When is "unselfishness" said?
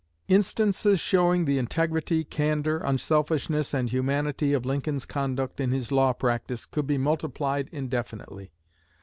2.79-3.71